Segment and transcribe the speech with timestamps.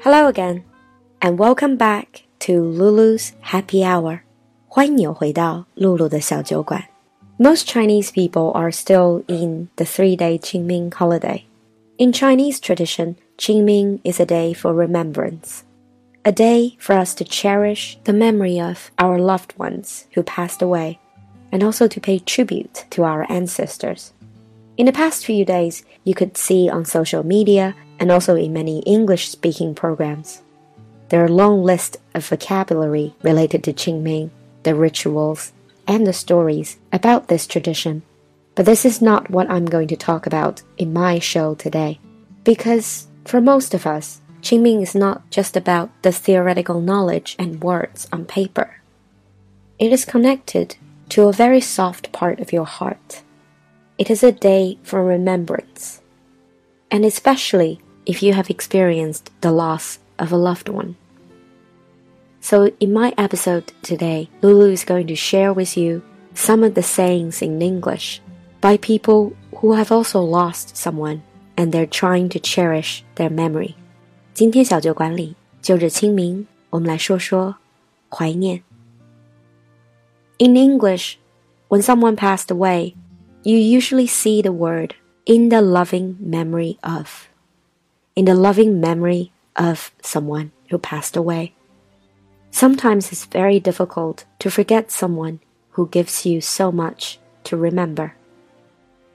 [0.00, 0.64] Hello again,
[1.20, 4.20] and welcome back to Lulu's Happy Hour.
[4.68, 6.84] 欢迎你回到露露的小酒馆。
[7.38, 11.42] Most Chinese people are still in the three-day Qingming holiday.
[11.98, 15.62] In Chinese tradition, Qingming is a day for remembrance,
[16.24, 20.98] a day for us to cherish the memory of our loved ones who passed away,
[21.52, 24.12] and also to pay tribute to our ancestors.
[24.76, 28.79] In the past few days, you could see on social media and also in many
[28.79, 30.41] English speaking programs.
[31.09, 34.31] There are long list of vocabulary related to Qingming,
[34.63, 35.53] the rituals,
[35.87, 38.01] and the stories about this tradition.
[38.55, 41.99] But this is not what I'm going to talk about in my show today.
[42.43, 48.07] Because for most of us, Qingming is not just about the theoretical knowledge and words
[48.11, 48.81] on paper.
[49.77, 50.75] It is connected
[51.09, 53.21] to a very soft part of your heart.
[53.99, 56.01] It is a day for remembrance,
[56.89, 57.79] and especially
[58.10, 60.96] if you have experienced the loss of a loved one.
[62.40, 66.02] So, in my episode today, Lulu is going to share with you
[66.34, 68.20] some of the sayings in English
[68.60, 71.22] by people who have also lost someone
[71.56, 73.74] and they're trying to cherish their memory.
[74.34, 77.56] 今天小酒馆里就着清明，我们来说说
[78.08, 78.62] 怀念。
[80.38, 81.14] In English,
[81.68, 82.94] when someone passed away,
[83.42, 84.90] you usually see the word
[85.24, 87.26] in the loving memory of
[88.15, 91.53] in the loving memory of someone who passed away.
[92.51, 95.39] Sometimes it's very difficult to forget someone
[95.71, 98.15] who gives you so much to remember.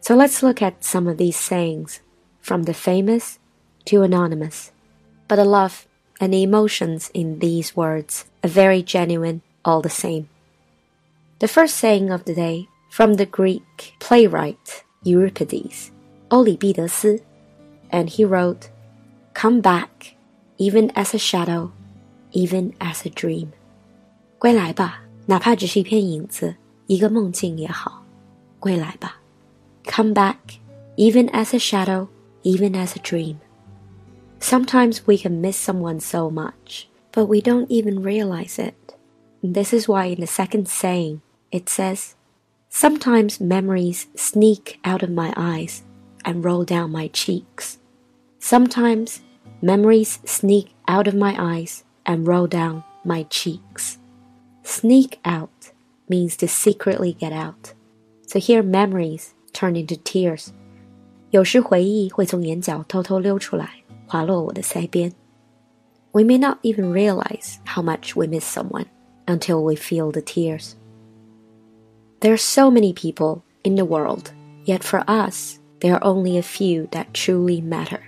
[0.00, 2.00] So let's look at some of these sayings,
[2.40, 3.38] from the famous
[3.86, 4.72] to anonymous.
[5.28, 5.86] But the love
[6.20, 10.28] and the emotions in these words are very genuine all the same.
[11.38, 15.90] The first saying of the day from the Greek playwright Euripides,
[16.30, 18.70] and he wrote,
[19.41, 20.15] Come back,
[20.57, 21.71] even as a shadow,
[22.31, 23.49] even as a dream.
[24.39, 26.55] 归来吧，哪怕只是一片影子，
[26.87, 28.03] 一个梦境也好。
[28.59, 29.17] 归来吧，
[29.85, 30.59] Come back,
[30.95, 32.07] even as a shadow,
[32.43, 33.37] even as a dream.
[34.39, 38.73] Sometimes we can miss someone so much, but we don't even realize it.
[39.41, 41.21] This is why in the second saying
[41.51, 42.15] it says,
[42.69, 45.83] Sometimes memories sneak out of my eyes
[46.25, 47.77] and roll down my cheeks.
[48.39, 49.21] Sometimes
[49.61, 53.97] memories sneak out of my eyes and roll down my cheeks.
[54.63, 55.71] Sneak out
[56.09, 57.73] means to secretly get out.
[58.27, 60.49] So here memories turn into tears.
[61.31, 65.13] 有时回忆会从眼角偷偷溜出来，滑落我的腮边。
[66.11, 68.85] We may not even realize how much we miss someone
[69.25, 70.73] until we feel the tears.
[72.21, 74.31] There are so many people in the world,
[74.65, 77.99] yet for us, there are only a few that truly matter.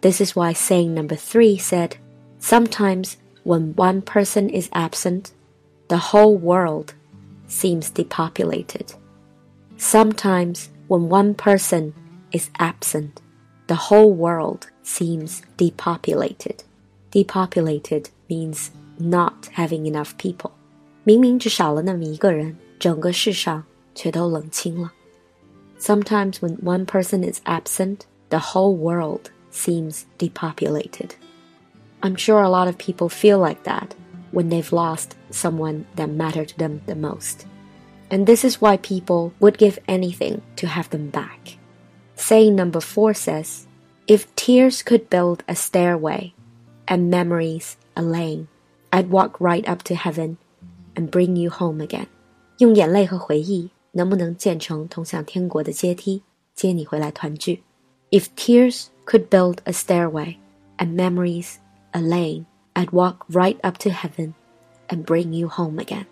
[0.00, 1.96] This is why saying number three said,
[2.38, 5.32] Sometimes when one person is absent,
[5.88, 6.94] the whole world
[7.46, 8.94] seems depopulated.
[9.76, 11.94] Sometimes when one person
[12.32, 13.20] is absent,
[13.66, 16.64] the whole world seems depopulated.
[17.10, 20.50] Depopulated means not having enough people.
[21.04, 23.64] 明明只少了那么一个人，整个世上
[23.94, 24.92] 却都冷清了。
[25.78, 31.14] Sometimes when one person is absent, the whole world seems depopulated.
[32.02, 33.94] I'm sure a lot of people feel like that
[34.30, 37.46] when they've lost someone that mattered to them the most.
[38.10, 41.56] And this is why people would give anything to have them back.
[42.16, 43.66] Saying number four says,
[44.06, 46.34] If tears could build a stairway
[46.86, 48.48] and memories a lane,
[48.92, 50.36] I'd walk right up to heaven
[50.94, 52.06] and bring you home again.
[52.58, 56.22] 用眼泪和回忆能不能建成通向天国的阶梯，
[56.54, 57.62] 接你回来团聚？
[58.10, 60.37] If tears could build a stairway
[60.77, 61.57] and memories
[61.95, 64.35] a lane, I'd walk right up to heaven
[64.87, 66.05] and bring you home again.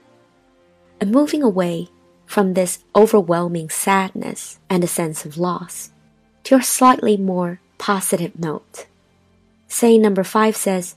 [0.99, 1.89] And moving away
[2.25, 5.91] from this overwhelming sadness and a sense of loss
[6.45, 8.88] to a slightly more positive note.
[9.67, 10.95] Saying number five says,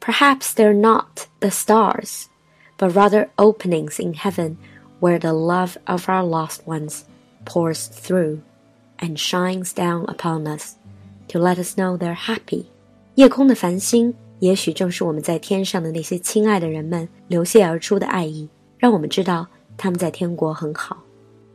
[0.00, 2.28] Perhaps they're not the stars,
[2.76, 4.58] but rather openings in heaven
[5.00, 7.06] where the love of our lost ones
[7.46, 8.42] pours through
[8.98, 10.77] and shines down upon us
[11.27, 12.65] to let us know they're happy.
[13.15, 19.47] 夜空的繁星，也许正是我们在天上的那些亲爱的人们流泻而出的爱意，让我们知道
[19.77, 21.03] 他们在天国很好。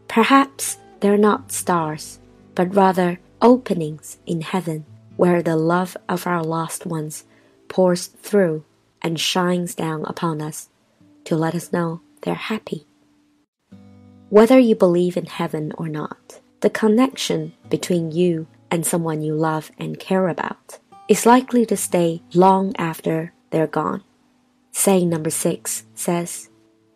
[0.09, 2.15] Perhaps they're not stars,
[2.55, 4.85] but rather openings in heaven
[5.17, 7.21] where the love of our lost ones
[7.69, 8.63] pours through
[9.01, 10.67] and shines down upon us
[11.25, 12.87] to let us know they're happy.
[14.31, 19.71] Whether you believe in heaven or not, the connection between you and someone you love
[19.79, 20.79] and care about
[21.09, 24.03] is likely to stay long after they're gone.
[24.73, 26.49] Saying number six says,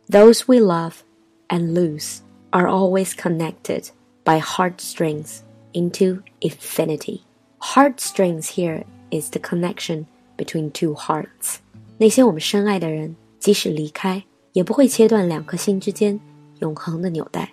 [0.08, 1.04] Those we love
[1.48, 2.22] and lose
[2.52, 3.90] are always connected
[4.24, 7.24] by heartstrings into infinity.
[7.58, 10.06] Heartstrings here is the connection
[10.36, 11.60] between two hearts.
[11.98, 14.22] 那些我们深爱的人，即使离开，
[14.52, 16.20] 也不会切断两颗心之间
[16.58, 17.50] 永恒的纽带。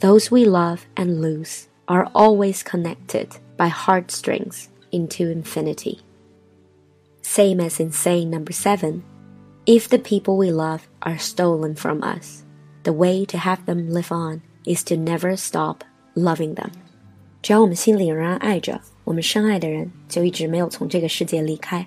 [0.00, 6.00] Those we love and lose are always connected by heartstrings into infinity.
[7.22, 9.02] Same as in saying number seven,
[9.66, 12.42] if the people we love are stolen from us,
[12.82, 16.70] the way to have them live on is to never stop loving them.
[17.42, 21.86] 只要我们心里仍然爱着我们深爱的人，就一直没有从这个世界离开。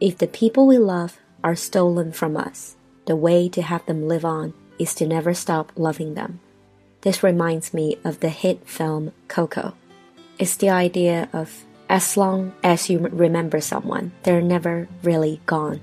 [0.00, 2.74] If the people we love are stolen from us,
[3.06, 6.38] the way to have them live on is to never stop loving them.
[7.01, 9.73] This reminds me of the hit film Coco.
[10.39, 15.79] It's the idea of as long as you remember someone, they're never really gone.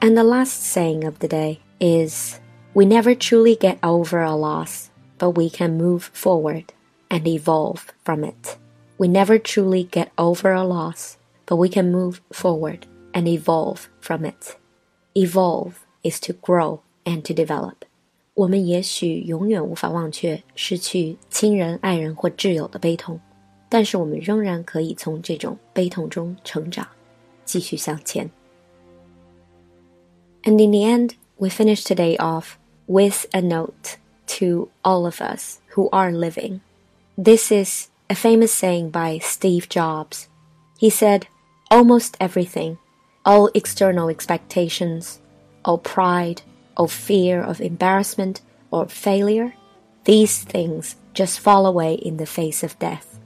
[0.00, 2.40] And the last saying of the day is
[2.74, 6.72] We never truly get over a loss, but we can move forward
[7.10, 8.56] and evolve from it.
[8.98, 11.16] We never truly get over a loss,
[11.46, 14.56] but we can move forward and evolve from it.
[15.16, 17.84] Evolve is to grow and to develop.
[18.37, 23.19] 我们也许永远无法忘却失去亲人、爱人或挚友的悲痛，
[23.69, 26.87] 但是我们仍然可以从这种悲痛中成长，
[27.45, 28.29] 继续向前。
[30.43, 32.57] And in the end, we finish today off
[32.87, 33.97] with a note
[34.39, 36.59] to all of us who are living.
[37.15, 40.25] This is a famous saying by Steve Jobs.
[40.79, 41.27] He said,
[41.69, 42.77] Almost everything,
[43.23, 45.19] all external expectations,
[45.63, 46.41] all pride,
[46.77, 48.37] all fear of embarrassment
[48.69, 49.53] or failure,
[50.05, 53.19] these things just fall away in the face of death,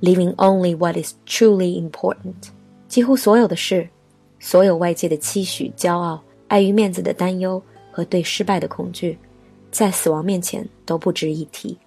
[0.00, 2.50] leaving only what is truly important.
[2.88, 3.88] 几乎所有的事，
[4.40, 9.18] 所有外界的期许、骄傲、碍于面子的担忧和对失败的恐惧，
[9.70, 11.78] 在死亡面前都不值一提。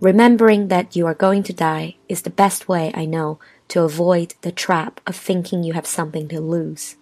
[0.00, 4.30] Remembering that you are going to die is the best way I know to avoid
[4.42, 6.92] the trap of thinking you have something to lose.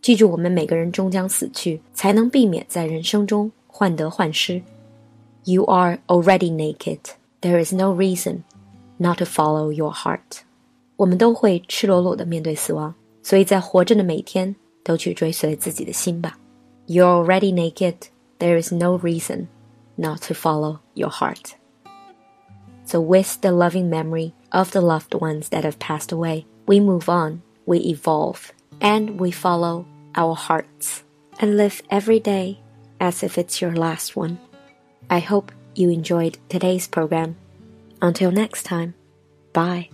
[0.00, 4.62] 记住，我们每个人终将死去，才能避免在人生中患得患失。
[5.44, 6.98] You are already naked.
[7.40, 8.42] There is no reason
[8.98, 10.42] not to follow your heart.
[10.96, 16.38] 我们都会赤裸裸的面对死亡，所以在活着的每一天都去追随自己的心吧。
[16.86, 17.94] You're already naked.
[18.38, 19.46] There is no reason
[19.96, 21.52] not to follow your heart.
[22.86, 27.08] So, with the loving memory of the loved ones that have passed away, we move
[27.08, 31.03] on, we evolve, and we follow our hearts
[31.39, 32.59] and live every day
[32.99, 34.39] as if it's your last one.
[35.09, 37.37] I hope you enjoyed today's program.
[38.01, 38.93] Until next time,
[39.53, 39.89] bye.